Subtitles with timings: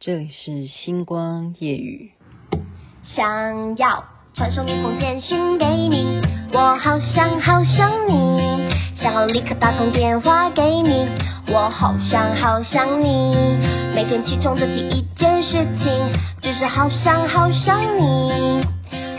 [0.00, 2.12] 这里是星光夜语。
[3.02, 6.20] 想要传送一封简讯给你，
[6.52, 8.70] 我好想好想你，
[9.02, 11.08] 想要立刻打通电话给你，
[11.48, 13.34] 我好想好想你。
[13.92, 16.12] 每天起床的第一件事情，
[16.42, 18.64] 就是好想好想你。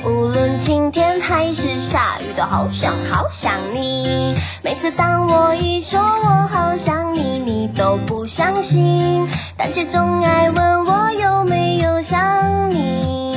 [0.05, 4.35] 无论晴天还是下雨，都好想好想你。
[4.63, 9.27] 每次当我一说我好想你，你都不相信，
[9.57, 13.35] 但却总爱问我有没有想你。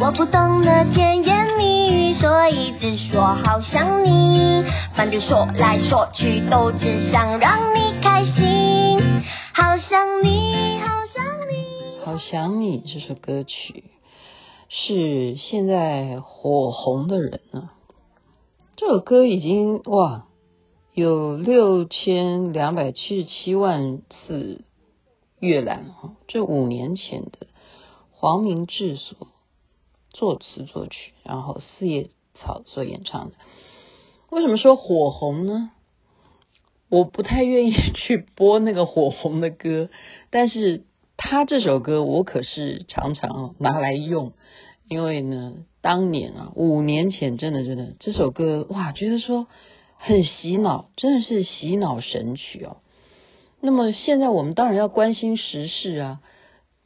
[0.00, 4.64] 我不懂得甜言蜜语，所以只说好想你。
[4.96, 9.22] 反正说来说去，都只想让你开心。
[9.52, 13.93] 好想你，好想你，好想你这首歌曲。
[14.76, 17.70] 是现在火红的人呢？
[18.74, 20.26] 这首歌已经哇
[20.92, 24.64] 有六千两百七十七万次
[25.38, 27.46] 阅览哈，这五年前的
[28.10, 29.28] 黄明志所
[30.10, 33.36] 作词作曲，然后四叶草所演唱的。
[34.28, 35.70] 为什么说火红呢？
[36.88, 39.88] 我不太愿意去播那个火红的歌，
[40.30, 40.82] 但是
[41.16, 44.32] 他这首歌我可是常常拿来用。
[44.86, 49.46] 因为呢，当年啊，五年前，真的真的这首歌哇，觉得说
[49.96, 52.76] 很洗脑，真的是洗脑神曲哦。
[53.60, 56.20] 那么现在我们当然要关心时事啊。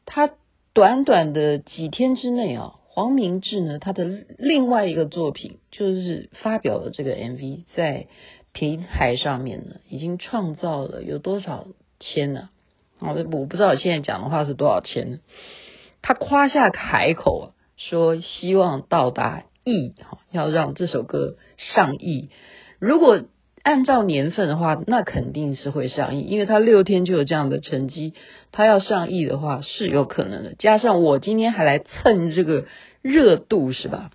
[0.06, 0.30] 他
[0.72, 4.04] 短短的几天之内啊，黄明志呢，他的
[4.38, 8.06] 另外一个作品就是发表了这个 MV，在
[8.52, 11.66] 平台上面呢，已经创造了有多少
[11.98, 12.48] 千呢？
[13.00, 15.20] 啊，我不知道现在讲的话是多少千？
[16.00, 17.57] 他夸下海口啊。
[17.78, 22.28] 说希望到达亿，哈，要让这首歌上亿。
[22.80, 23.22] 如果
[23.62, 28.14] 按照年份的话，那肯定是会上亿，因为他六天就有这样的成绩，
[28.50, 30.54] 他要上亿的话是有可能的。
[30.58, 32.66] 加上我今天还来蹭这个
[33.00, 34.10] 热度，是吧？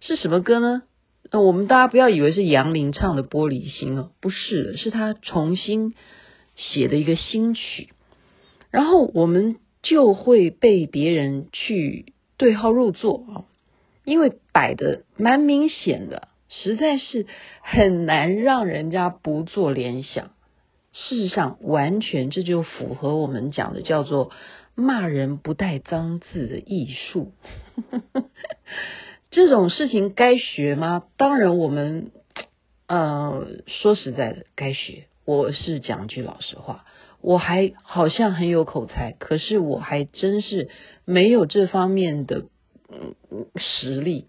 [0.00, 0.82] 是什么歌呢？
[1.30, 5.94] 那我们大家不要以为是杨林唱的《玻璃心》哦，不是的，是他重新
[6.56, 7.90] 写的一个新曲，
[8.70, 12.14] 然后我们就会被别人去。
[12.42, 13.44] 对号入座啊，
[14.04, 17.24] 因为摆的蛮明显的，实在是
[17.60, 20.32] 很难让人家不做联想。
[20.92, 24.32] 事实上，完全这就符合我们讲的叫做
[24.74, 27.30] 骂人不带脏字的艺术。
[29.30, 31.04] 这种事情该学吗？
[31.16, 32.10] 当然，我们
[32.88, 35.04] 呃说实在的，该学。
[35.24, 36.84] 我是讲句老实话。
[37.22, 40.68] 我还好像很有口才，可是我还真是
[41.04, 42.46] 没有这方面的
[42.90, 43.14] 嗯
[43.56, 44.26] 实力，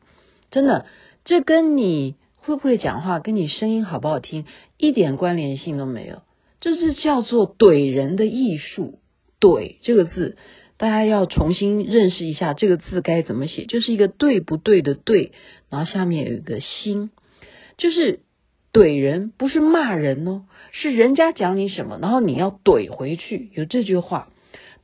[0.51, 0.85] 真的，
[1.25, 4.45] 这跟你会不会讲话，跟你声音好不好听
[4.77, 6.21] 一点关联性都没有。
[6.61, 8.99] 这是叫做怼人的艺术，
[9.39, 10.37] 怼这个字，
[10.77, 15.31] 大家要重新认识一下这个字该怎么写，就是一个对不对的对，
[15.69, 17.09] 然后下面有一个心，
[17.77, 18.19] 就是。
[18.73, 24.29] 怼人不是骂人哦，是人家讲你什么，然后你要怼回去，有这句话。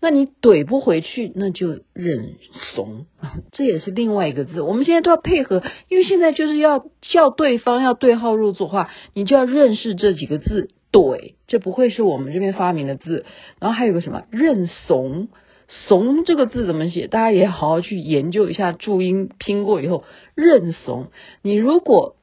[0.01, 2.35] 那你怼不回去，那就认
[2.73, 3.05] 怂，
[3.51, 4.61] 这也是另外一个字。
[4.61, 10.69] 我们现在都要配合，因为现在就是要叫对方要对号入座话，你就要认识这几个字。
[10.91, 13.23] 怼，这不会是我们这边发明的字。
[13.59, 15.27] 然后还有个什么认怂，
[15.67, 17.05] 怂这个字怎么写？
[17.05, 21.11] 大家也好好去研究一下注音，拼过以后认怂。
[21.43, 22.15] 你如果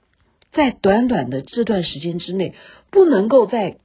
[0.56, 2.55] 在短短的这段时间之内，
[2.91, 3.77] 不能够再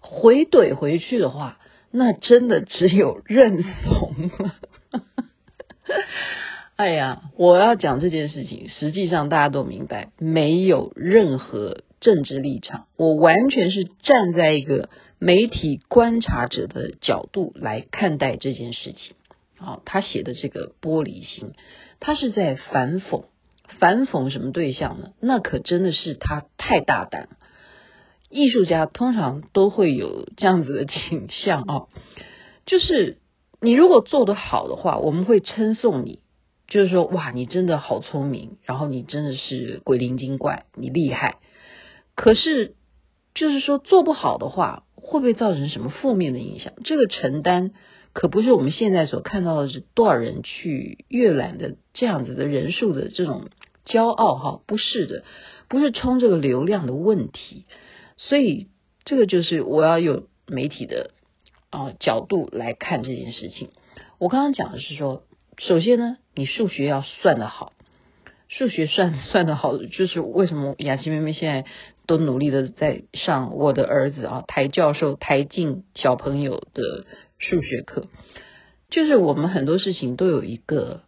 [0.00, 1.58] 回怼回去的话，
[1.90, 4.54] 那真的只有认怂了。
[6.76, 14.88] 哎呀，我要讲这件事情，实际上大家都明白，没有任何政治立场，我完全是站在一个
[15.18, 19.16] 媒体观察者的角度来看待这件事情。
[19.56, 21.54] 好，他写的这个玻璃心，
[21.98, 23.24] 他是在反讽。
[23.78, 25.10] 反讽什么对象呢？
[25.20, 27.28] 那可真的是他太大胆了。
[28.30, 31.86] 艺术家通常都会有这样子的倾向啊，
[32.66, 33.18] 就是
[33.60, 36.20] 你如果做得好的话，我们会称颂你，
[36.66, 41.36] 就是说哇，你真的好聪明，然后你真的是鬼灵精怪，你厉害。
[42.14, 42.74] 可是
[43.34, 46.74] 就是说做不好的话，会不会造成什么负面的影响？
[46.84, 47.72] 这个承担
[48.12, 53.48] 可不是我们现在所看到的是多少人去阅览的这样子的人数的这种。
[53.84, 55.24] 骄傲哈，不是的，
[55.70, 57.64] 不是冲这个流量的问题，
[58.18, 58.68] 所以
[59.04, 61.12] 这个就是我要有媒体的
[61.70, 63.70] 啊角度来看这件事情。
[64.18, 65.22] 我刚刚讲的是说，
[65.56, 67.72] 首先呢，你数学要算得好，
[68.48, 71.70] 数学算算得好，就是为什么雅琪妹妹现在
[72.06, 77.06] 都努力的在上我的儿子啊台教授台静小朋友的
[77.38, 78.08] 数学课，
[78.90, 81.02] 就是我们很多事情都有一个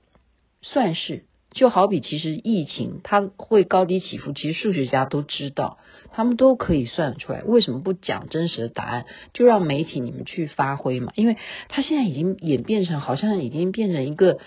[0.63, 5.79] 算式，就好比其实疫情它会高低起伏，其实数学家都知道，
[6.13, 7.43] 他们都可以算出来。
[7.43, 11.13] 为什么不讲真实的答案，就让媒体你们去发挥嘛？
[11.17, 11.37] 因为
[11.69, 14.39] 它现在已经演变成好像已经变成一个，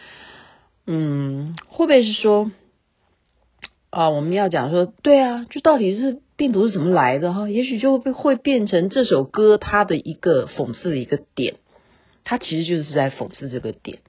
[0.88, 2.52] 嗯，会不会是说
[3.90, 4.10] 啊？
[4.10, 6.22] 我们要讲说，对啊，就到底是。
[6.36, 7.48] 病毒是怎么来的哈？
[7.48, 11.58] 也许就会会变成这首歌它的一个讽刺的一个点，
[12.24, 14.00] 他其实就是在讽刺这个点，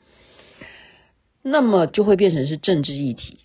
[1.42, 3.40] 那么就会变成是政治议题，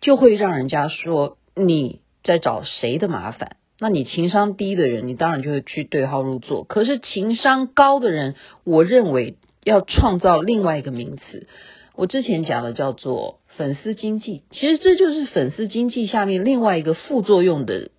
[0.00, 3.56] 就会让人家说你在找谁的麻烦。
[3.78, 6.64] 那你情商低的人，你当然就会去对号入座。
[6.64, 8.34] 可是情商高的人，
[8.64, 11.46] 我认为要创造另外一个名词，
[11.94, 17.90] 我之前讲的叫做粉丝经济，其实这就是粉丝经济下面另外一个副作用的。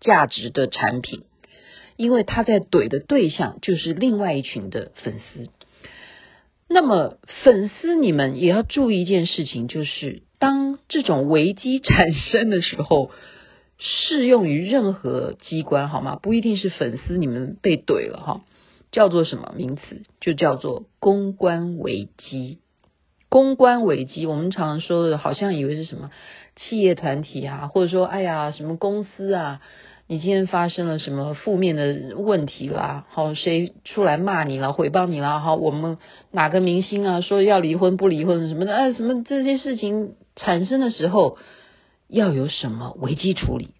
[0.00, 1.22] 价值的产品，
[1.96, 5.50] 因为他在怼的对象就是另外一群的粉丝。
[6.68, 13.10] 那么粉丝，你们也要注意一件事情，就是当这种危机产生的时候，
[13.78, 16.18] 适用于任何机关，好吗？
[16.20, 18.40] 不一定是粉丝，你们被怼了哈，
[18.92, 20.02] 叫做什么名词？
[20.20, 22.58] 就叫做公关危机。
[23.30, 26.10] 公关危机，我们常常说的，好像以为是什么？
[26.56, 29.60] 企业团体啊，或者说，哎呀，什么公司啊，
[30.10, 33.04] 你今天发生了什么负面的问题啦？
[33.10, 35.38] 好，谁出来骂你了，诽谤你了？
[35.38, 35.98] 好，我们
[36.30, 38.74] 哪个明星啊，说要离婚不离婚什么的？
[38.74, 41.36] 哎，什么这些事情产生的时候，
[42.08, 43.74] 要有什么危机处理？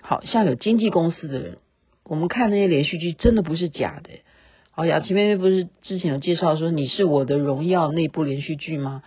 [0.00, 1.58] 好，像有经纪公司的人，
[2.04, 4.08] 我们看那些连续剧，真的不是假的。
[4.70, 9.02] 好，雅琪妹妹不是之前有介绍说你是我的荣耀那部连续剧吗？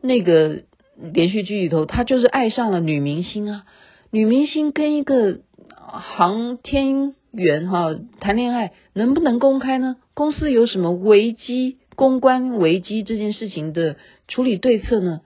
[0.00, 0.62] 那个。
[0.98, 3.66] 连续剧里头，他就是爱上了女明星啊，
[4.10, 5.40] 女明星跟一个
[5.86, 9.96] 航天员哈谈恋爱，能不能公开呢？
[10.14, 13.96] 公司有什么危机、公关危机这件事情的
[14.28, 15.20] 处理对策呢？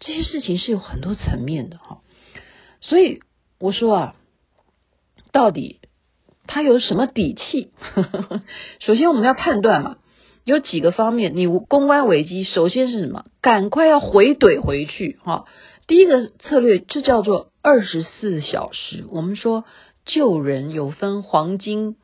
[0.00, 2.00] 这些事情是有很多层面的哈，
[2.80, 3.20] 所以
[3.58, 4.14] 我说啊，
[5.32, 5.80] 到底
[6.46, 7.70] 他有什么底气？
[8.80, 9.96] 首先我们要判断嘛。
[10.44, 13.24] 有几个方面，你公关危机，首先是什么？
[13.40, 15.46] 赶快要回怼回去哈。
[15.88, 19.04] 第一个策略这叫做二十四小时。
[19.10, 19.64] 我们说
[20.06, 21.96] 救人有分黄金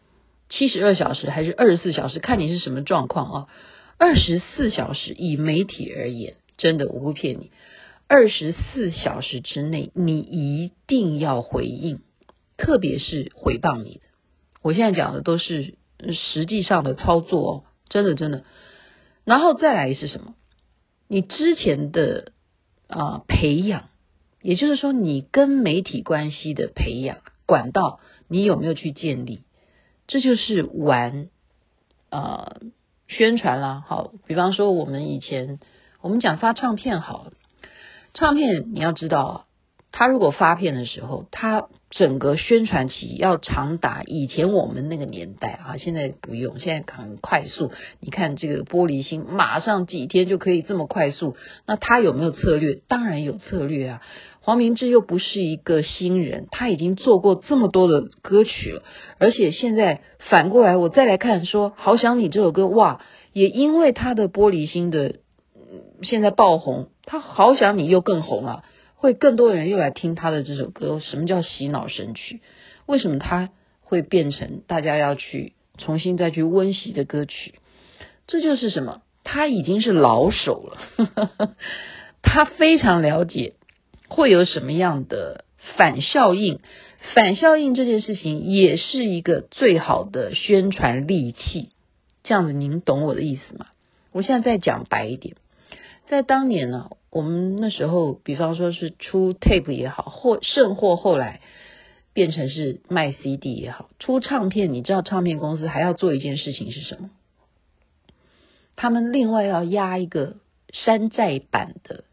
[0.51, 3.49] 七十二小时还是二十四小时，看你是什么状况啊。
[3.97, 7.53] 二十四小时以媒体而言，真的我不骗你，
[8.09, 12.01] 二十四小时之内你一定要回应，
[12.57, 14.01] 特别是回报你的。
[14.61, 15.75] 我现在讲的都是
[16.13, 17.65] 实际上的操作哦。
[17.89, 18.45] 真的真的，
[19.25, 20.35] 然后再来是什么？
[21.07, 22.33] 你之前的
[22.89, 23.91] 啊、培养，
[24.41, 27.19] 也就是说你跟媒体关系的培养
[27.53, 29.43] 管道，你有没有去建立？
[30.07, 31.29] 这就是玩、
[32.11, 32.61] 呃、
[33.09, 33.85] 宣传啦。
[33.87, 35.59] 好，比方说我们以前
[36.01, 37.33] 我们讲发唱片好了，
[38.15, 39.45] 唱片你要知道，
[39.91, 41.69] 他如果发片的时候，他。
[41.95, 47.71] 整个宣传期要长达以前我们那个年代啊，现在不用，现在很快速。
[48.01, 51.37] 你看这个玻璃心，马上几天就可以这么快速。
[51.67, 52.81] 那他有没有策略？
[52.89, 54.03] 当然有策略啊。
[54.45, 58.83] 黄明志又不是一个新人，他已经做过这么多的歌曲了。
[59.19, 63.01] 而且现在反过来，我再来看说《好想你》这首歌，哇，
[63.33, 65.21] 也因为他的玻璃心的
[66.03, 68.65] 现在爆红，他好想你又更红了。
[68.97, 71.01] 会更多人又来听他的这首歌。
[71.01, 72.41] 什么叫洗脑神曲？
[72.87, 77.55] 为什么他会变成大家要去重新再去温习的歌曲？
[78.27, 79.03] 这就是什么？
[79.23, 81.55] 他已经是老手了，
[82.23, 83.55] 他非常了解
[84.13, 85.45] 会有什么样的
[85.77, 86.61] 反效应。
[87.15, 91.71] 反效应这件事情也是一个最好的宣传利器。
[92.23, 93.67] 这样子，您懂我的意思吗？
[94.13, 95.35] 我现在再讲白一点，
[96.07, 96.91] 在当年呢。
[97.11, 101.43] 我们那时候，比方说是出 tape 也好，或甚或后来
[102.15, 107.11] 变成是卖 CD 也好，出唱片，你知道唱片公司还要做一件事情是什么？
[108.77, 110.37] 他们另外要压一个
[110.73, 112.05] 山寨版的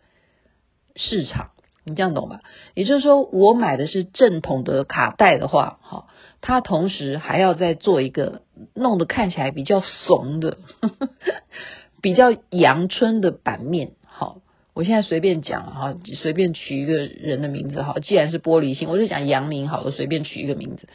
[0.97, 1.51] 市场，
[1.83, 2.41] 你这样懂吧？
[2.75, 6.05] 也就是说，我买的是正统的卡带的话，哈，
[6.41, 8.41] 他同时还要再做一个
[8.73, 11.09] 弄得看起来比较怂的、呵 呵
[12.01, 14.37] 比较阳春的版面，好。
[14.75, 17.95] 我现在随便讲哈，随便取一个人的名字哈。
[18.01, 20.87] 既然是玻璃心，我就讲杨明好了，随便取一个名字，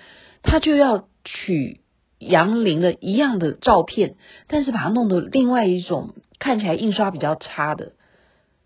[0.42, 1.80] 他就要取
[2.18, 4.14] 杨林的一样的照片，
[4.46, 7.92] 但是把它弄得另外一种看起来印刷比较差的。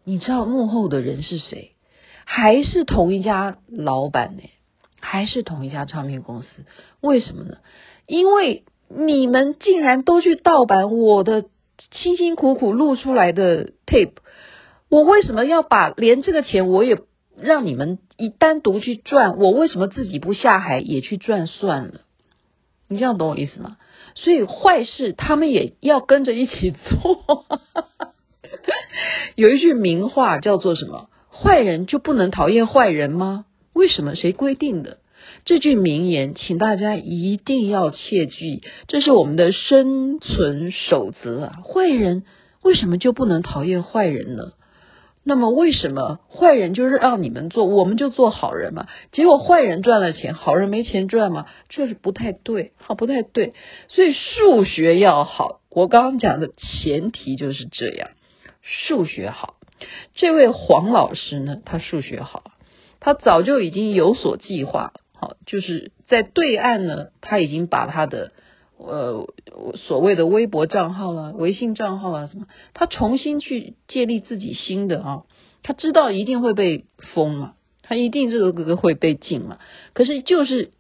[0.05, 1.73] 你知道幕后的人是谁？
[2.31, 4.43] 还是同一家老板呢？
[5.01, 6.49] 还是同一家唱片公司？
[7.01, 7.57] 为什么呢？
[8.07, 11.47] 因为你们竟然都去盗版我的
[11.91, 14.13] 辛辛苦苦录出来的 tape，
[14.91, 16.99] 我为什么要把连这个钱我也
[17.35, 19.39] 让你们一单独去赚？
[19.39, 22.03] 我为什么自己不下海也去赚算了？
[22.89, 23.79] 你这样懂我意思吗？
[24.15, 27.47] 所以坏事他们也要跟着一起做。
[29.35, 31.09] 有一句名话叫做什么？
[31.41, 33.45] 坏人就不能讨厌坏人吗？
[33.73, 34.17] 为什么？
[34.17, 34.99] 谁规定的？
[35.45, 41.59] 这句名言，请大家一定要切记，这是我们的生存守则啊！
[41.65, 42.25] 坏人
[42.63, 44.53] 为什么就不能讨厌坏人呢？
[45.23, 48.87] 那么为什么坏人就是让你们做，我们就做好人嘛？
[49.13, 51.47] 结果坏人赚了钱，好人没钱赚嘛？
[51.69, 53.53] 这是不太对，好，不太对。
[53.89, 58.09] 所以数学要好，我刚刚讲的前提就是这样，
[58.63, 59.58] 数学好。
[60.15, 62.53] 这位黄老师呢，他数学好，
[63.01, 68.33] 他早就已经有所计划，好，就是在对岸呢，他已经把他的
[68.77, 69.33] 呃
[69.77, 75.23] 所谓的微博账号啊、微信账号啊什么，他重新去建立自己新的啊，
[75.63, 79.59] 他知道一定会被封嘛，他一定这个哥哥会被禁嘛，
[79.93, 80.73] 可是就是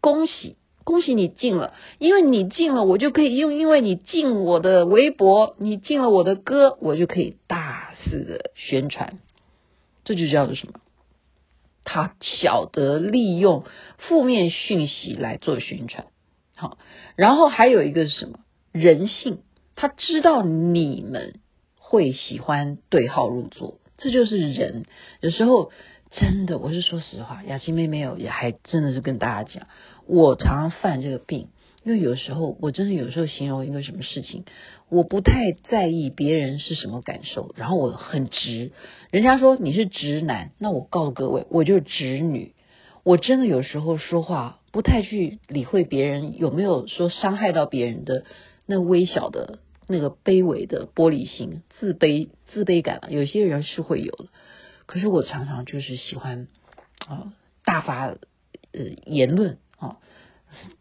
[0.00, 0.56] 恭喜。
[0.84, 9.18] 恭喜你进了，因为你进了，我就可以用，因为你进我的微博，你进了我的歌，我就可以大肆的宣传，
[10.04, 10.74] 这就叫做什么？
[11.84, 13.64] 他晓得利用
[13.98, 16.06] 负面讯息来做宣传，
[16.54, 16.78] 好，
[17.16, 18.38] 然后还有一个是什么？
[18.70, 19.40] 人性，
[19.74, 21.40] 他知道你们
[21.76, 24.84] 会喜欢对号入座，这就是人。
[25.20, 25.72] 有时候
[26.12, 29.66] 真的，我是说实话，雅琪妹妹有也还真的是跟大家讲。
[30.06, 31.48] 我常常犯这个病，
[31.84, 34.44] 因为有时候我真的有时候形容一个什么事情，
[34.90, 38.72] 我不太在意别人是什么感受，然后我很直。
[39.10, 42.54] 人家说你是直男，那我告诉各位，我就是直女。
[43.04, 48.24] 我真的有时候说话不太去理会别人有没有说伤害到别人的
[48.66, 54.26] 那微小的那个卑微的玻璃心、自卑、自卑感，有些人是会有的。
[54.86, 56.48] 可是我常常就是喜欢
[57.06, 57.32] 啊
[57.64, 58.18] 大发呃
[59.06, 59.58] 言论。
[59.78, 59.96] 啊，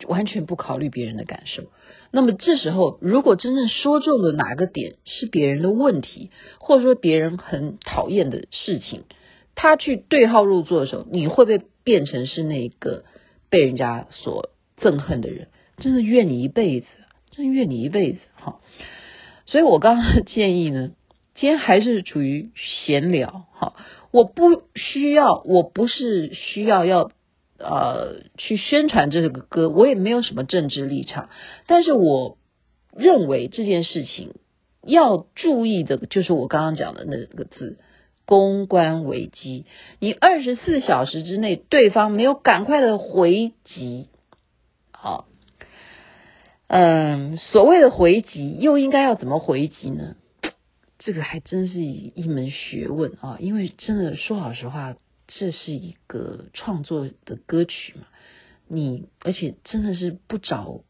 [0.07, 1.63] 完全不考虑别人的感受。
[2.11, 6.29] 那么这时候，如果真正说中了哪个点是别人的问题，
[6.59, 9.05] 或者说别人很讨厌的事情，
[9.55, 13.05] 他去对号入座的时候，你会不会变成是那个
[13.49, 15.47] 被人家所憎恨的人？
[15.77, 16.87] 真的怨你一辈子，
[17.31, 18.19] 真的怨你一辈子。
[18.35, 18.59] 哈，
[19.47, 20.91] 所以我刚刚的建议呢，
[21.35, 23.45] 今天还是处于闲聊。
[23.53, 23.73] 哈，
[24.11, 27.11] 我不需要，我不是需要要。
[27.63, 31.29] 呃，去宣传这个歌，我也没有什么政治立场，
[31.67, 32.39] 但是我
[32.97, 34.33] 认为这件事情
[34.81, 37.77] 要注意的，就是我刚刚讲的那个字——
[38.25, 39.67] 公关危机。
[39.99, 44.07] 你二十四小时之内，对方没有赶快的回击，
[44.91, 45.27] 好，
[46.65, 50.15] 嗯，所谓的回击，又应该要怎么回击呢？
[51.03, 54.95] 这个还真是一一门学问啊，因为真的说老实话。
[55.33, 58.05] 这是一个创作的歌曲嘛？
[58.67, 60.83] 你而且真的是不着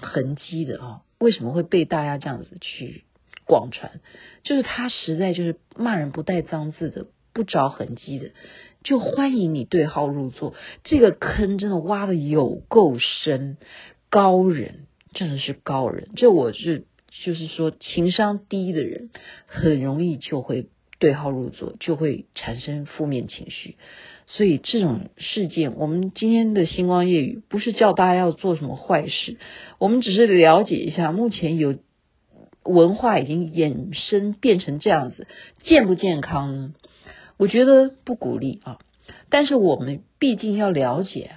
[0.00, 1.02] 痕迹的啊？
[1.18, 3.04] 为什么会被大家这样子去
[3.44, 4.00] 广传？
[4.44, 7.04] 就是他实在就是骂人不带脏字的，
[7.34, 8.30] 不着痕迹的，
[8.82, 10.54] 就欢迎你对号入座。
[10.84, 13.58] 这个坑真的挖得有够深，
[14.08, 16.08] 高人真的是高人。
[16.16, 16.86] 就我是
[17.24, 19.10] 就是说情商低的人，
[19.46, 20.68] 很容易就会。
[20.98, 23.74] 对号入座就会产生负面情绪，
[24.26, 29.36] 所以这种事件，我们今天的星光夜语不是叫大家要做什么坏事，
[29.80, 31.76] 我们只是了解一下，目前有
[32.62, 35.26] 文化已经衍生变成这样子，
[35.64, 36.74] 健不健康呢？
[37.36, 38.78] 我觉得不鼓励啊，
[39.28, 41.32] 但是我们毕竟要了解。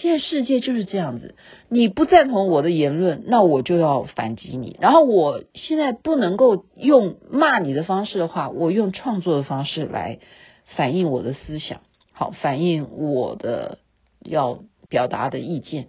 [0.00, 1.34] 现在世界就是这样子，
[1.68, 4.76] 你不赞同我的言论，那我就要反击你。
[4.80, 10.20] 然后我现在不能够用骂你的方式的话，我用创作的方式来
[10.76, 11.80] 反映我的思想，
[12.12, 13.78] 好，反映我的
[14.24, 15.88] 要表达的意见。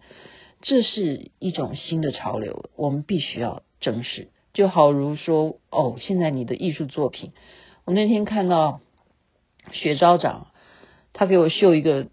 [0.63, 4.29] 这是一种新的潮流，我们必须要正视。
[4.53, 7.31] 就好如说，哦，现在你的艺术作品，
[7.85, 8.79] 我那天看到
[9.71, 10.47] 雪昭长，
[11.13, 12.07] 他给我秀一个。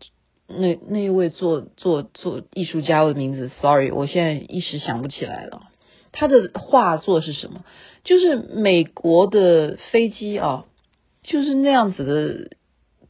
[0.48, 5.62] 那那一位做做做艺术家的名字，sorry，我现在一时想不起来了。
[6.12, 7.64] 他的画作是什么？
[8.04, 10.64] 就是美国的飞机啊，
[11.22, 12.56] 就是那样子的，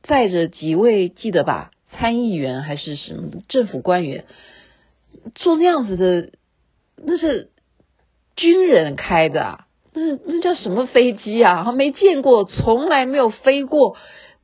[0.02, 4.25] 载着几位记得吧，参议员还是什么政府官员，
[5.35, 6.31] 坐那样子的，
[6.97, 7.50] 那是
[8.35, 11.71] 军人开的啊，那是那叫什么飞机啊？
[11.73, 13.97] 没见过，从来没有飞过。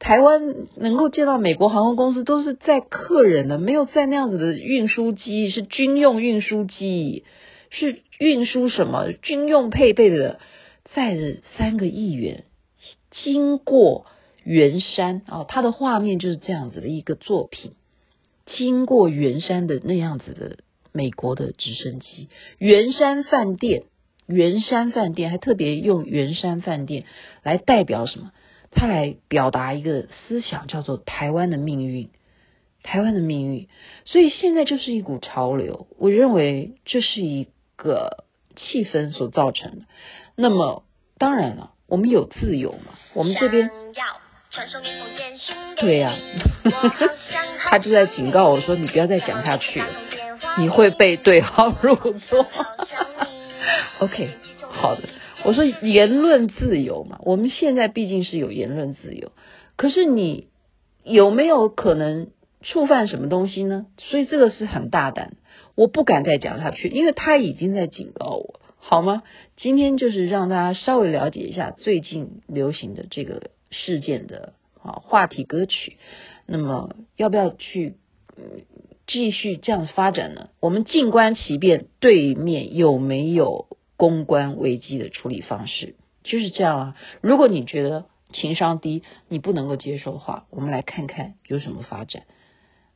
[0.02, 7.22] 台湾能够见到美国航空公司都是载客人的，没有载那样子的运输机，是军用运输机，
[7.70, 10.40] 是运输什么军用配备的
[10.92, 12.42] 载着三个议员
[13.12, 14.06] 经过
[14.42, 17.74] 圆山啊，他的画面就是这样子的一个作品，
[18.44, 20.58] 经过圆山的那样子的
[20.90, 22.28] 美国的直升机，
[22.58, 23.84] 圆山饭店，
[24.26, 27.04] 圆山饭店还特别用圆山饭店
[27.44, 28.32] 来代表什么？
[28.74, 32.10] 他来表达一个思想，叫做台湾的命运，
[32.82, 33.68] 台湾的命运。
[34.04, 38.24] 所以现在就是一股潮流，我认为这是一个
[38.56, 39.84] 气氛所造成的。
[40.34, 40.84] 那么
[41.18, 43.70] 当然了，我们有自由嘛，我们这边
[45.76, 46.16] 对呀、啊，
[47.70, 49.86] 他就在警告我说：“你不要再讲下去了，
[50.58, 52.46] 你会被对号入座。”
[54.00, 54.30] OK，
[54.70, 55.02] 好的。
[55.44, 59.32] 我说言论自由嘛，我们现在毕竟是有言论自由，
[59.76, 60.48] 可是你
[61.02, 62.28] 有没有可能
[62.60, 63.86] 触犯什么东西呢？
[63.98, 65.36] 所以这个是很大胆，
[65.74, 69.24] 我不敢再讲下去，因为他已经在警告我，好吗？
[69.56, 75.96] 今天就是让大家稍微了解一下最近流行的这个事件的啊话题歌曲，
[76.46, 77.96] 那么要不要去
[78.36, 78.62] 嗯
[79.08, 80.50] 继续这样发展呢？
[80.60, 83.66] 我们静观其变，对面有没有？
[84.02, 85.94] 公关危机的处理方式
[86.24, 86.96] 就是这样啊！
[87.20, 92.24] 如果你觉得情商低，你不能够接受的话，我们来看看有什么发展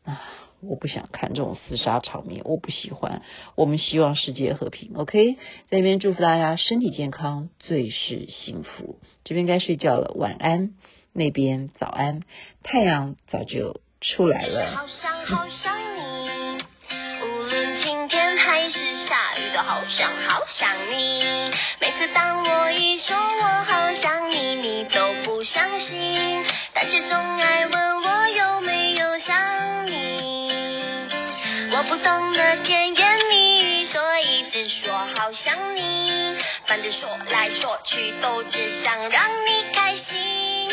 [0.03, 0.21] 啊！
[0.61, 3.23] 我不想看这种厮杀场面，我不喜欢。
[3.55, 5.35] 我们希望世界和平，OK？
[5.69, 8.99] 在这边祝福大家身体健康，最是幸福。
[9.23, 10.75] 这边该睡觉了，晚安。
[11.13, 12.25] 那边早安，
[12.65, 14.73] 太阳早就出来了。
[14.75, 15.86] 好想好想
[19.77, 21.51] 好想好想你。
[21.81, 26.43] 每次当我一说我好想你，你都不相信，
[26.73, 31.11] 但是总爱问我有没有想你。
[31.73, 36.39] 我不懂得甜言蜜语，所以只说好想你。
[36.67, 40.73] 反正说来说去都只想让你开心。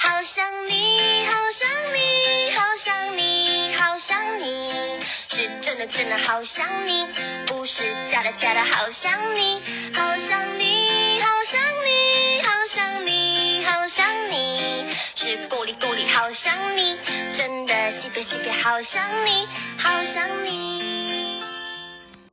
[0.00, 4.72] 好想你，好想你，好想你，好想你，
[5.28, 7.06] 是真的真的好想你，
[7.60, 7.74] 不是
[8.10, 9.60] 假的假的好想你，
[9.92, 16.96] 好想你，好想你，好想你，好想你，是够力够力好想你，
[17.36, 19.46] 真的西北西北好想你，
[19.76, 20.79] 好想你。